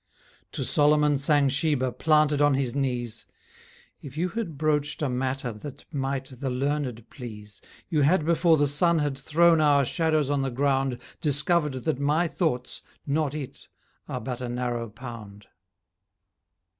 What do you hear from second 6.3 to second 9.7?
learned please, You had before the sun had thrown